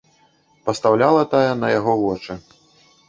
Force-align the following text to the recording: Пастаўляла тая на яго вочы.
Пастаўляла 0.69 1.21
тая 1.33 1.51
на 1.65 1.73
яго 1.79 1.93
вочы. 2.03 2.41